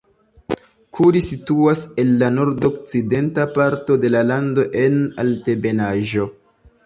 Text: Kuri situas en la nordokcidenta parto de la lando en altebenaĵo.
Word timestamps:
Kuri 0.99 1.19
situas 1.25 1.81
en 2.03 2.13
la 2.23 2.29
nordokcidenta 2.37 3.45
parto 3.57 3.97
de 4.05 4.11
la 4.15 4.23
lando 4.31 4.67
en 4.85 4.97
altebenaĵo. 5.25 6.27